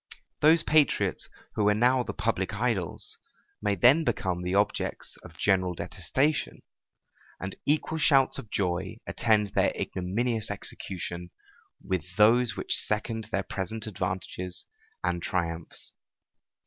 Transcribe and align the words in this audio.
Those 0.39 0.63
patriots 0.63 1.29
who 1.53 1.69
are 1.69 1.75
now 1.75 2.01
the 2.01 2.11
public 2.11 2.55
idols, 2.55 3.19
may 3.61 3.75
then 3.75 4.03
become 4.03 4.41
the 4.41 4.55
objects 4.55 5.15
of 5.17 5.37
general 5.37 5.75
detestation; 5.75 6.63
and 7.39 7.55
equal 7.67 7.99
shouts 7.99 8.39
of 8.39 8.49
joy 8.49 8.97
attend 9.05 9.49
their 9.49 9.71
ignominious 9.79 10.49
execution, 10.49 11.29
with 11.83 12.15
those 12.15 12.57
which 12.57 12.75
second 12.79 13.27
their 13.31 13.43
present 13.43 13.85
advantages 13.85 14.65
and 15.03 15.21
triumphs. 15.21 15.93